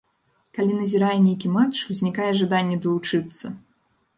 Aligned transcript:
Калі 0.57 0.77
назірае 0.77 1.17
нейкі 1.27 1.51
матч, 1.57 1.75
узнікае 1.91 2.31
жаданне 2.41 2.81
далучыцца. 2.87 3.45